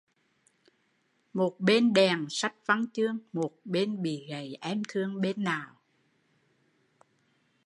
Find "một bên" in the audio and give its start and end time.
1.33-1.93, 3.33-4.01